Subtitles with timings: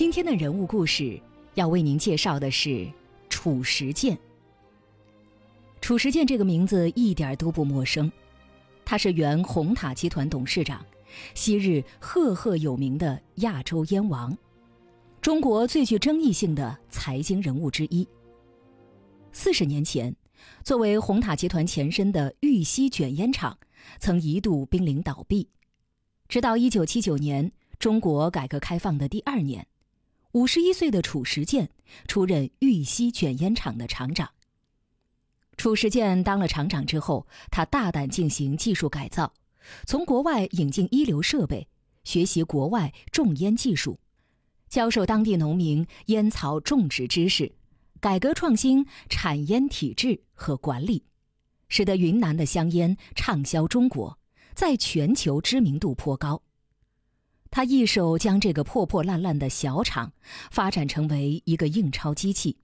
[0.00, 1.20] 今天的人物故事
[1.56, 2.90] 要为您介绍的是
[3.28, 4.18] 褚时健。
[5.82, 8.10] 褚时健这个名字一点都不陌生，
[8.82, 10.82] 他是原红塔集团董事长，
[11.34, 14.34] 昔日赫赫有名的亚洲烟王，
[15.20, 18.08] 中国最具争议性的财经人物之一。
[19.32, 20.16] 四十年前，
[20.64, 23.54] 作为红塔集团前身的玉溪卷烟厂，
[23.98, 25.46] 曾一度濒临倒闭，
[26.26, 29.66] 直到一九七九年，中国改革开放的第二年。
[30.32, 31.68] 五十一岁的褚时健
[32.06, 34.30] 出任玉溪卷烟厂的厂长。
[35.56, 39.32] 褚时健当了厂长之后，他大胆进行技术改造，
[39.86, 41.66] 从国外引进一流设备，
[42.04, 43.98] 学习国外种烟技术，
[44.68, 47.52] 教授当地农民烟草种植知识，
[47.98, 51.02] 改革创新产烟体制和管理，
[51.68, 54.16] 使得云南的香烟畅销中国，
[54.54, 56.40] 在全球知名度颇高。
[57.50, 60.12] 他一手将这个破破烂烂的小厂
[60.50, 62.58] 发展成为一个印钞机器。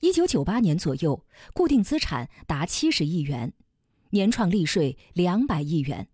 [0.00, 3.54] 一九九八年左右，固定资产达七十亿元，
[4.10, 6.08] 年创利税两百亿元，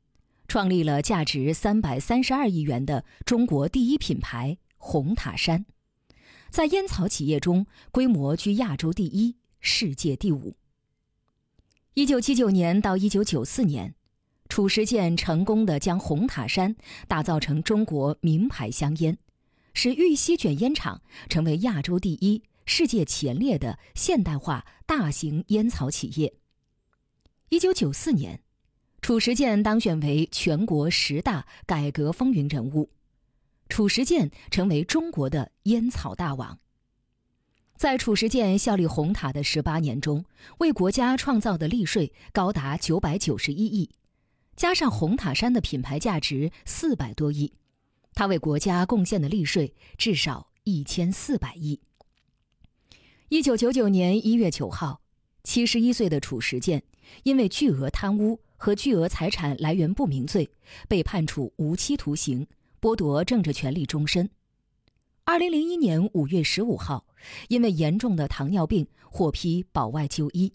[0.46, 5.66] 创立了价值三百三十二亿元的中国第一品牌红塔山，
[6.48, 10.54] 在烟草企业中规模居亚洲第一，世界第五。
[11.94, 13.96] 一九七九年到一九九四年。
[14.50, 16.74] 褚时健成功的将红塔山
[17.06, 19.16] 打造成中国名牌香烟，
[19.74, 26.34] 使玉溪卷烟厂成为亚洲第一、世界前列的现代化大型烟草企业。
[27.48, 28.42] 一九九四年，
[29.00, 32.90] 褚时健当选为全国十大改革风云人物，
[33.68, 36.58] 褚时健成为中国的烟草大王。
[37.76, 40.24] 在褚时健效力红塔的十八年中，
[40.58, 43.88] 为国家创造的利税高达九百九十一亿。
[44.60, 47.50] 加上红塔山的品牌价值四百多亿，
[48.12, 51.80] 他为国家贡献的利税至少一千四百亿。
[53.30, 55.00] 一九九九年一月九号，
[55.44, 56.82] 七十一岁的褚时健
[57.22, 60.50] 因为巨额贪污和巨额财产来源不明罪，
[60.86, 62.46] 被判处无期徒刑，
[62.82, 64.28] 剥夺政治权利终身。
[65.24, 67.06] 二零零一年五月十五号，
[67.48, 70.52] 因为严重的糖尿病获批保外就医，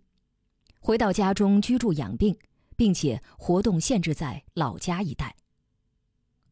[0.80, 2.38] 回到家中居住养病。
[2.76, 5.36] 并且活动限制在老家一带。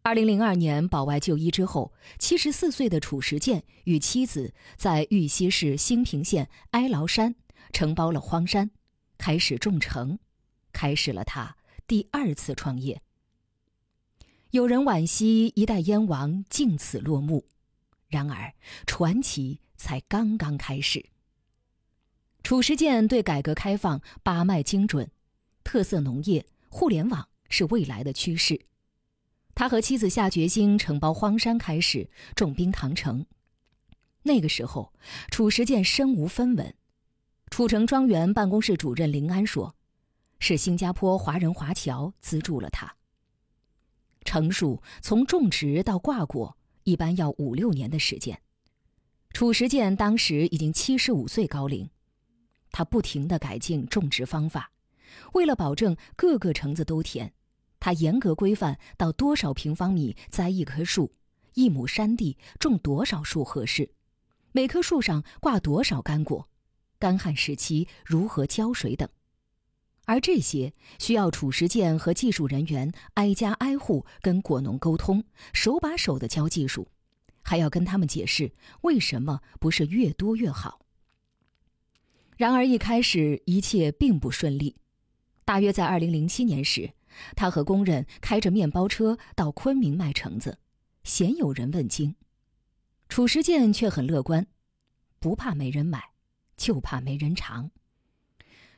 [0.02, 7.36] 二零零二年保外就医之后，七十四岁的褚时健与妻子在玉溪市兴平县哀牢山
[7.72, 8.72] 承包了荒山，
[9.18, 10.20] 开始种橙，
[10.74, 11.56] 开始了他
[11.88, 13.02] 第二次创业。
[14.52, 17.48] 有人惋惜一代燕王竟此落幕，
[18.08, 18.54] 然而
[18.86, 21.06] 传奇才刚刚开始。
[22.44, 25.10] 褚时健对改革开放把脉精准。
[25.64, 28.66] 特色农业、互联网是未来的趋势。
[29.56, 33.26] 他和妻子下决心承包荒山，开始种冰糖橙。
[34.24, 34.94] 那个时候，
[35.30, 36.74] 褚时健身无分文。
[37.52, 39.76] 褚橙庄园办公室主任林安说
[40.40, 42.96] ：“是新加坡华人华侨资助了他。
[44.24, 48.42] 橙树从种植到挂果，一般要五六年的时间。
[49.34, 51.88] 褚时健当时已经七十五岁高龄，
[52.72, 54.72] 他不停地改进种植方法。”
[55.34, 57.34] 为了保证各个橙子都甜，
[57.80, 61.14] 他严格规范到多少平方米栽一棵树，
[61.54, 63.92] 一亩山地种多少树合适，
[64.52, 66.48] 每棵树上挂多少干果，
[67.00, 69.08] 干旱时期如何浇水等。
[70.06, 76.90] 而这些需要褚时健和技术人员挨家挨户跟果农沟通，手把手的教技术，
[77.42, 80.82] 还要跟他们解释为什么不是越多越好。
[82.36, 84.76] 然而一开始一切并不顺利。
[85.46, 86.94] 大约在二零零七年时，
[87.36, 90.58] 他和工人开着面包车到昆明卖橙子，
[91.04, 92.16] 鲜有人问津。
[93.10, 94.48] 褚时健却很乐观，
[95.20, 96.02] 不怕没人买，
[96.56, 97.72] 就怕没人尝。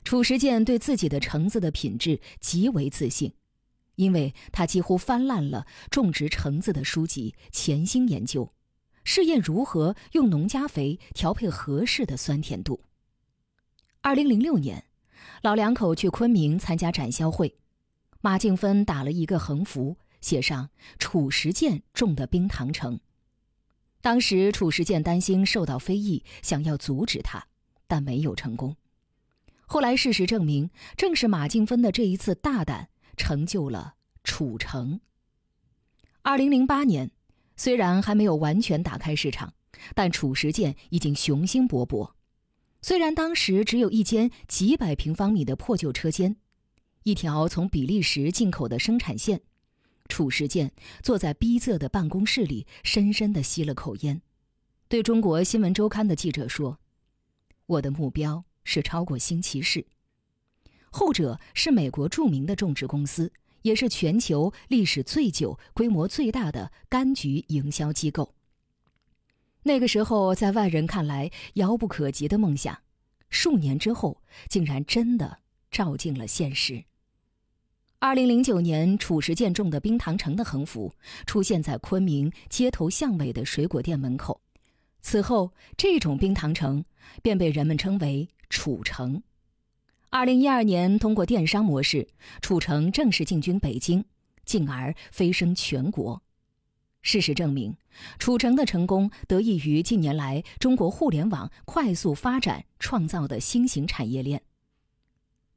[0.03, 3.33] 褚时健对自己的橙子的品质极为自信，
[3.95, 8.51] 因为他几乎翻烂了种植橙子的书籍，潜心研究，
[9.03, 12.81] 试验如何用农家肥调配合适的酸甜度。
[14.01, 14.85] 二零零六年。
[15.41, 17.55] 老两口去昆明参加展销会，
[18.21, 22.99] 马静芬打了一个横幅，写上“褚时健种的冰糖橙”。
[24.01, 27.47] 当时褚时健担心受到非议，想要阻止他，
[27.87, 28.75] 但没有成功。
[29.65, 34.99] 后来事实证明，正是马静芬的这一次大胆，成就了褚橙。
[36.21, 37.09] 二零零八年，
[37.55, 39.53] 虽然还没有完全打开市场，
[39.95, 42.11] 但褚时健已经雄心勃勃。
[42.87, 46.35] 虽然当时只有一间几百平方米的破旧车间，
[47.01, 49.41] 一条从比利时进口的生产线，
[50.07, 50.71] 褚时健
[51.01, 54.21] 坐在逼仄的办公室里，深深地吸了口烟，
[54.87, 56.77] 对中国新闻周刊的记者说
[57.65, 59.87] ：“我的目标是超过新奇士。”
[60.93, 63.33] 后者是美国著名的种植公司，
[63.63, 68.35] 也是全球历史最久、规模最大的柑橘营销机构。
[69.67, 72.77] 那个时候，在外人看来遥不可及的梦想，
[73.31, 75.39] 数年之后竟然真的
[75.71, 76.83] 照进了现实。
[77.97, 80.93] 二零零九年，褚时健种的冰糖橙的横幅
[81.25, 84.39] 出现在昆明街头巷尾的水果店门口，
[85.01, 86.85] 此后，这种冰糖橙
[87.23, 89.23] 便被人们称为“褚橙”。
[90.11, 92.07] 二零一二年，通过电商模式，
[92.39, 94.05] 褚橙正式进军北京，
[94.45, 96.21] 进而飞升全国。
[97.05, 97.77] 事实证明，
[98.17, 104.41] 褚橙的成功得益于近年来中国互联网快速发展创造的新型产业链。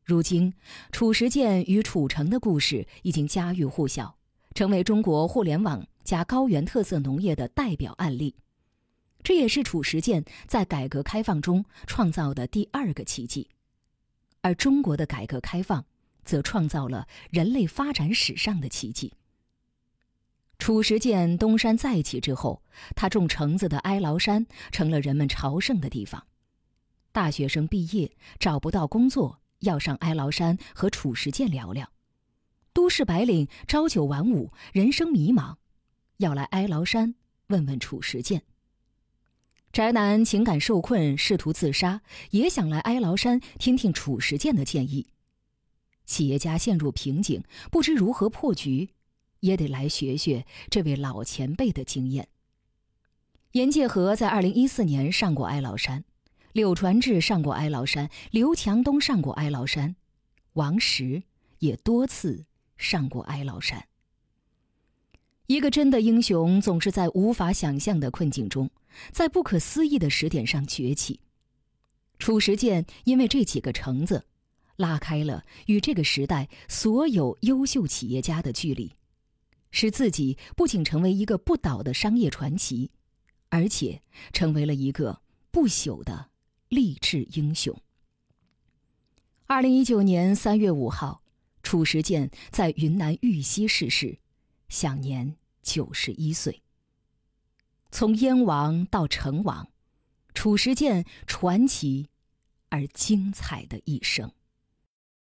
[0.04, 0.52] 如今，
[0.92, 4.14] 褚时健与褚橙的故事已经家喻户晓，
[4.54, 8.36] 成为中国互联网加高原特色农业的代表案例。
[9.22, 13.48] 这也是褚时健在改革开放中创造的第二个奇迹。
[14.42, 15.82] 而中国的改革开放，
[16.26, 19.14] 则创造了人类发展史上的奇迹。
[20.69, 22.62] 褚时健东山再起之后，
[22.94, 26.26] 他种橙子的哀牢山成了人们朝圣的地方。
[27.11, 31.87] 大学生毕业找不到工作，要上哀牢山和褚时健聊聊；
[32.75, 35.56] 都市白领朝九晚五，人生迷茫，
[36.19, 37.15] 要来哀牢山
[37.47, 38.43] 问问褚时健。
[39.73, 45.06] 宅男情感受困，试图自杀，也想来哀牢山听听褚时健的建议。
[46.05, 48.91] 企业家陷入瓶颈，不知如何破局，
[49.40, 52.29] 也得来学学这位老前辈的经验。
[53.52, 56.05] 严介和在二零一四年上过哀牢山，
[56.52, 59.96] 柳传志上过哀牢山，刘强东上过哀牢山，
[60.52, 61.23] 王石
[61.61, 62.44] 也多次
[62.76, 63.88] 上过哀牢山。
[65.46, 68.70] 一个真的英雄，总是在无法想象的困境中，
[69.12, 71.20] 在不可思议的时点上崛起。
[72.19, 74.26] 褚时健因为这几个橙子，
[74.76, 78.93] 拉开了与这个时代所有优秀企业家的距离，
[79.70, 82.91] 使自己不仅成为一个不倒的商业传奇，
[83.49, 86.31] 而且成为了一个不朽的
[86.69, 87.76] 励志英雄。
[89.47, 91.23] 二零一九年三月五号，
[91.62, 94.19] 褚时健在云南玉溪逝世。
[94.69, 96.62] 享年九十一岁。
[97.91, 99.70] 从燕王到成王，
[100.35, 102.11] 褚时健传奇
[102.69, 104.31] 而精彩的一生。